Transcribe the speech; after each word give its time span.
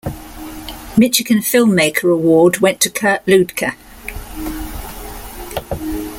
Michigan 0.97 1.41
Filmmaker 1.41 2.11
Award 2.11 2.57
went 2.57 2.81
to 2.81 2.89
Kurt 2.89 3.23
Luedtke. 3.27 3.75